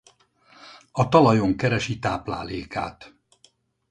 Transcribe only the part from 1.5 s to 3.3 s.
keresi táplálékát.